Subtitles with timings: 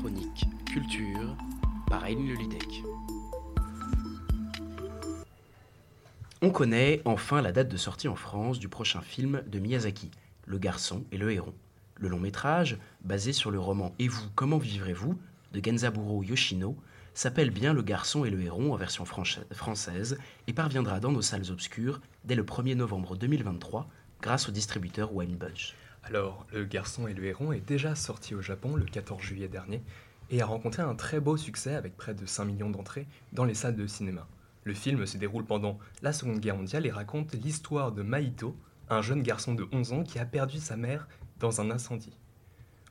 [0.00, 1.36] chronique culture
[1.86, 2.82] par Lelidec.
[6.40, 10.10] On connaît enfin la date de sortie en France du prochain film de Miyazaki,
[10.46, 11.52] Le garçon et le héron.
[11.96, 15.18] Le long métrage, basé sur le roman Et vous, comment vivrez-vous
[15.52, 16.78] de Genzaburo Yoshino,
[17.12, 21.50] s'appelle bien Le garçon et le héron en version française et parviendra dans nos salles
[21.50, 23.86] obscures dès le 1er novembre 2023
[24.22, 25.74] grâce au distributeur Wine Budge.
[26.02, 29.82] Alors, Le garçon et le héron est déjà sorti au Japon le 14 juillet dernier
[30.30, 33.54] et a rencontré un très beau succès avec près de 5 millions d'entrées dans les
[33.54, 34.26] salles de cinéma.
[34.64, 38.56] Le film se déroule pendant la Seconde Guerre mondiale et raconte l'histoire de Maito,
[38.88, 42.16] un jeune garçon de 11 ans qui a perdu sa mère dans un incendie.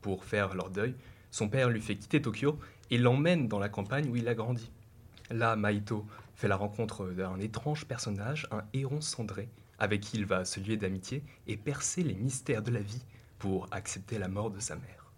[0.00, 0.94] Pour faire leur deuil,
[1.30, 2.58] son père lui fait quitter Tokyo
[2.90, 4.70] et l'emmène dans la campagne où il a grandi.
[5.30, 10.44] Là, Maito fait la rencontre d'un étrange personnage, un héron cendré, avec qui il va
[10.44, 13.04] se lier d'amitié et percer les mystères de la vie
[13.38, 15.12] pour accepter la mort de sa mère.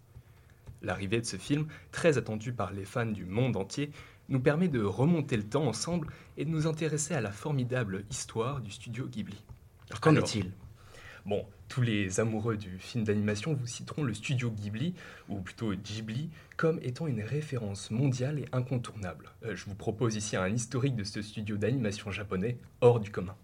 [0.81, 3.91] L'arrivée de ce film, très attendu par les fans du monde entier,
[4.29, 8.59] nous permet de remonter le temps ensemble et de nous intéresser à la formidable histoire
[8.61, 9.41] du studio Ghibli.
[10.01, 10.51] Qu'en est-il?
[11.25, 14.93] Bon, tous les amoureux du film d'animation vous citeront le studio Ghibli,
[15.27, 19.29] ou plutôt Ghibli, comme étant une référence mondiale et incontournable.
[19.43, 23.35] Euh, je vous propose ici un historique de ce studio d'animation japonais hors du commun.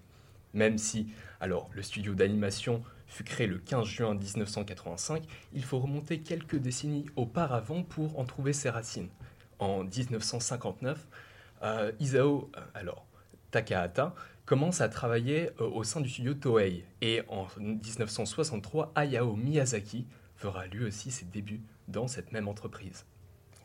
[0.53, 1.07] Même si,
[1.39, 5.23] alors, le studio d'animation fut créé le 15 juin 1985,
[5.53, 9.09] il faut remonter quelques décennies auparavant pour en trouver ses racines.
[9.59, 11.07] En 1959,
[11.63, 13.05] euh, Isao, euh, alors,
[13.51, 14.15] Takahata,
[14.45, 16.83] commence à travailler euh, au sein du studio Toei.
[17.01, 23.05] Et en 1963, Hayao Miyazaki fera lui aussi ses débuts dans cette même entreprise.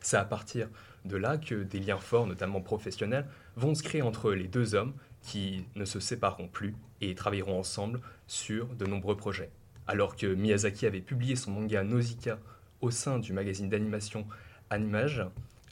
[0.01, 0.69] C'est à partir
[1.05, 4.93] de là que des liens forts, notamment professionnels, vont se créer entre les deux hommes
[5.23, 9.51] qui ne se sépareront plus et travailleront ensemble sur de nombreux projets.
[9.87, 12.39] Alors que Miyazaki avait publié son manga Nausicaa
[12.81, 14.25] au sein du magazine d'animation
[14.69, 15.25] Animage,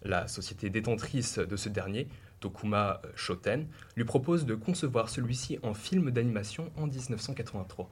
[0.04, 2.08] la société détentrice de ce dernier
[2.40, 7.90] Tokuma Shoten, lui propose de concevoir celui-ci en film d'animation en 1983.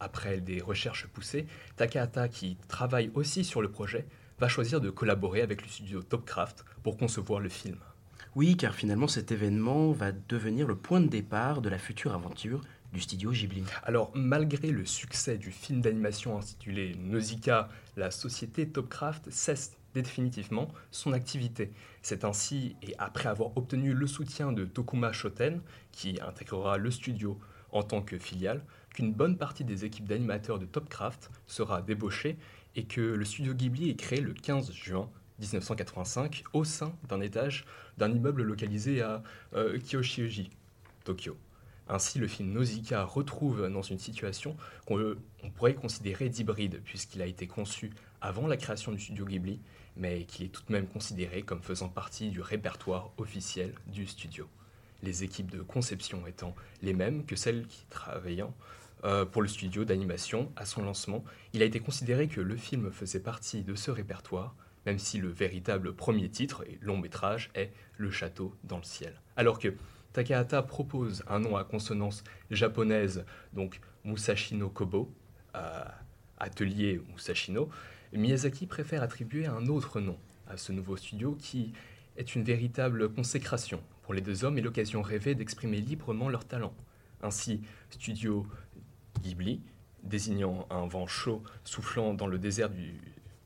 [0.00, 4.06] Après des recherches poussées, Takahata, qui travaille aussi sur le projet,
[4.38, 7.78] va choisir de collaborer avec le studio Topcraft pour concevoir le film.
[8.34, 12.62] Oui, car finalement cet événement va devenir le point de départ de la future aventure
[12.92, 13.64] du studio Ghibli.
[13.84, 21.12] Alors, malgré le succès du film d'animation intitulé Nausicaa, la société Topcraft cesse définitivement son
[21.12, 21.72] activité.
[22.02, 25.60] C'est ainsi, et après avoir obtenu le soutien de Tokuma Shoten,
[25.92, 27.38] qui intégrera le studio
[27.70, 32.36] en tant que filiale, qu'une bonne partie des équipes d'animateurs de Topcraft sera débauchée
[32.76, 35.08] et que le studio Ghibli est créé le 15 juin
[35.42, 37.66] 1985 au sein d'un étage
[37.98, 39.22] d'un immeuble localisé à
[39.54, 39.78] euh,
[41.04, 41.36] Tokyo.
[41.88, 45.16] Ainsi, le film Nausicaa retrouve dans une situation qu'on
[45.54, 49.60] pourrait considérer d'hybride, puisqu'il a été conçu avant la création du studio Ghibli
[49.96, 54.48] mais qui est tout de même considéré comme faisant partie du répertoire officiel du studio.
[55.02, 58.44] Les équipes de conception étant les mêmes que celles qui travaillaient
[59.04, 62.90] euh, pour le studio d'animation à son lancement, il a été considéré que le film
[62.92, 64.54] faisait partie de ce répertoire,
[64.86, 69.14] même si le véritable premier titre et long métrage est Le château dans le ciel.
[69.36, 69.74] Alors que
[70.12, 75.12] Takahata propose un nom à consonance japonaise, donc Musashino Kobo,
[75.54, 75.84] euh,
[76.38, 77.70] atelier Musashino,
[78.12, 81.72] Miyazaki préfère attribuer un autre nom à ce nouveau studio qui
[82.16, 86.74] est une véritable consécration pour les deux hommes et l'occasion rêvée d'exprimer librement leur talent.
[87.22, 88.46] Ainsi, Studio
[89.22, 89.62] Ghibli,
[90.02, 93.00] désignant un vent chaud soufflant dans le désert du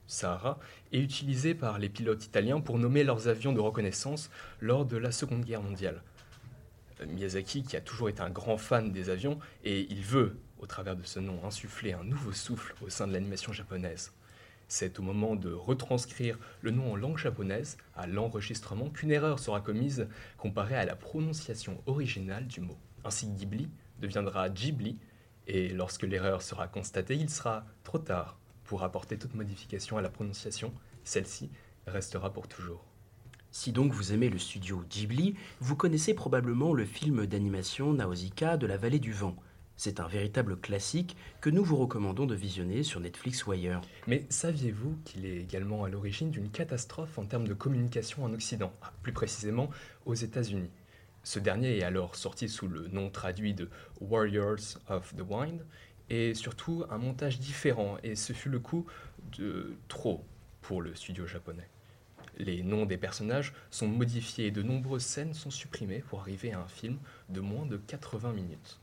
[0.07, 0.59] Sahara,
[0.93, 4.31] est utilisé par les pilotes italiens pour nommer leurs avions de reconnaissance
[4.61, 6.03] lors de la Seconde Guerre mondiale.
[7.05, 10.97] Miyazaki, qui a toujours été un grand fan des avions, et il veut, au travers
[10.97, 14.13] de ce nom, insuffler un nouveau souffle au sein de l'animation japonaise.
[14.69, 19.61] C'est au moment de retranscrire le nom en langue japonaise à l'enregistrement qu'une erreur sera
[19.61, 22.77] commise comparée à la prononciation originale du mot.
[23.05, 23.69] Ainsi Ghibli
[24.01, 24.99] deviendra Ghibli
[25.47, 30.09] et lorsque l'erreur sera constatée, il sera trop tard pour apporter toute modification à la
[30.09, 30.73] prononciation.
[31.05, 31.51] Celle-ci
[31.87, 32.85] restera pour toujours.
[33.51, 38.67] Si donc vous aimez le studio Ghibli, vous connaissez probablement le film d'animation Nausicaa de
[38.67, 39.37] la vallée du vent.
[39.79, 43.83] C'est un véritable classique que nous vous recommandons de visionner sur Netflix ou ailleurs.
[44.07, 48.73] Mais saviez-vous qu'il est également à l'origine d'une catastrophe en termes de communication en Occident,
[48.83, 49.71] ah, plus précisément
[50.07, 50.71] aux États-Unis?
[51.25, 53.69] Ce dernier est alors sorti sous le nom traduit de
[54.01, 55.65] Warriors of the Wind
[56.11, 58.87] et surtout un montage différent et ce fut le coup
[59.39, 60.25] de trop
[60.63, 61.69] pour le studio japonais.
[62.39, 66.61] Les noms des personnages sont modifiés et de nombreuses scènes sont supprimées pour arriver à
[66.61, 66.99] un film
[67.31, 68.79] de moins de 80 minutes.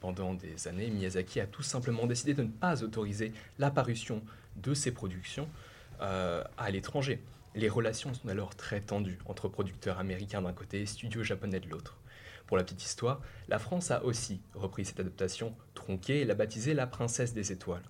[0.00, 4.22] Pendant des années, Miyazaki a tout simplement décidé de ne pas autoriser l'apparition
[4.56, 5.48] de ses productions
[6.00, 7.22] euh, à l'étranger.
[7.54, 11.68] Les relations sont alors très tendues entre producteurs américains d'un côté et studios japonais de
[11.68, 11.98] l'autre.
[12.50, 16.74] Pour la petite histoire, la France a aussi repris cette adaptation tronquée et l'a baptisée
[16.74, 17.84] La Princesse des Étoiles.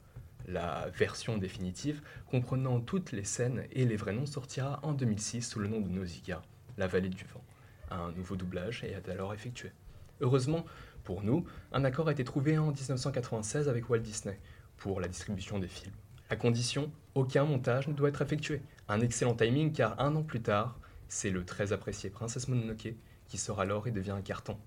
[0.47, 5.61] La version définitive, comprenant toutes les scènes et les vrais noms, sortira en 2006 sous
[5.61, 6.43] le nom de Nausicaa,
[6.77, 7.43] la vallée du vent.
[7.91, 9.73] Un nouveau doublage est alors effectué.
[10.21, 10.67] Heureusement,
[11.05, 14.39] pour nous, un accord a été trouvé en 1996 avec Walt Disney
[14.77, 15.95] pour la distribution des films.
[16.29, 18.61] À condition, aucun montage ne doit être effectué.
[18.89, 20.79] Un excellent timing car un an plus tard,
[21.09, 22.93] c'est le très apprécié Princesse Mononoke
[23.31, 24.59] qui sort alors et devient un carton.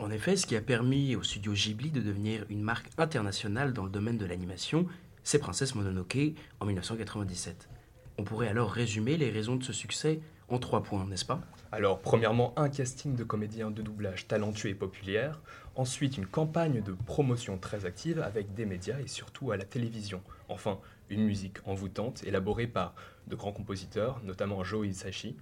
[0.00, 3.84] En effet, ce qui a permis au studio Ghibli de devenir une marque internationale dans
[3.84, 4.86] le domaine de l'animation,
[5.22, 7.68] c'est Princesse Mononoke en 1997.
[8.16, 11.40] On pourrait alors résumer les raisons de ce succès en trois points, n'est-ce pas?
[11.70, 15.40] Alors, premièrement, un casting de comédiens de doublage talentueux et populaire.
[15.76, 20.22] Ensuite, une campagne de promotion très active avec des médias et surtout à la télévision.
[20.48, 20.78] Enfin,
[21.10, 22.94] une musique envoûtante élaborée par
[23.26, 25.36] de grands compositeurs, notamment Joe Hisaishi.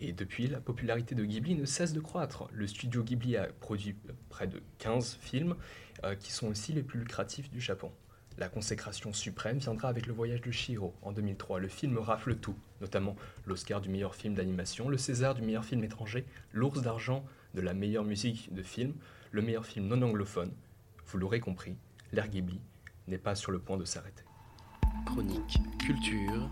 [0.00, 2.48] Et depuis, la popularité de Ghibli ne cesse de croître.
[2.52, 3.96] Le studio Ghibli a produit
[4.28, 5.56] près de 15 films
[6.04, 7.90] euh, qui sont aussi les plus lucratifs du Japon.
[8.38, 11.58] La consécration suprême viendra avec Le Voyage de Shiro en 2003.
[11.58, 13.16] Le film rafle tout, notamment
[13.46, 17.24] l'Oscar du meilleur film d'animation, le César du meilleur film étranger, l'Ours d'argent
[17.54, 18.94] de la meilleure musique de film,
[19.32, 20.52] le meilleur film non anglophone.
[21.06, 21.74] Vous l'aurez compris,
[22.12, 22.60] l'ère Ghibli
[23.08, 24.22] n'est pas sur le point de s'arrêter.
[25.06, 26.48] Chronique Culture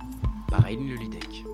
[0.49, 1.45] par Aïn Lelidec.